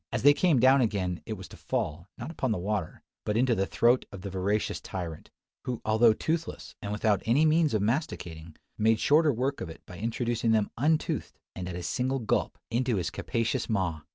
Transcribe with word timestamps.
As 0.11 0.23
they 0.23 0.33
came 0.33 0.59
down 0.59 0.81
again, 0.81 1.21
it 1.27 1.33
was 1.33 1.47
to 1.49 1.57
fall, 1.57 2.09
not 2.17 2.31
upon 2.31 2.51
the 2.51 2.57
water, 2.57 3.03
but 3.23 3.37
into 3.37 3.53
the 3.53 3.67
throat 3.67 4.03
of 4.11 4.21
the 4.21 4.31
voracious 4.31 4.81
tyrant; 4.81 5.29
who, 5.65 5.79
although 5.85 6.11
toothless 6.11 6.73
and 6.81 6.91
without 6.91 7.21
any 7.25 7.45
means 7.45 7.75
of 7.75 7.83
masticating, 7.83 8.55
made 8.79 8.99
shorter 8.99 9.31
work 9.31 9.61
of 9.61 9.69
it 9.69 9.85
by 9.85 9.99
introducing 9.99 10.53
them 10.53 10.71
untoothed, 10.75 11.37
and 11.55 11.69
at 11.69 11.75
a 11.75 11.83
single 11.83 12.17
gulp, 12.17 12.57
into 12.71 12.95
his 12.95 13.11
capacious 13.11 13.69
maw! 13.69 14.01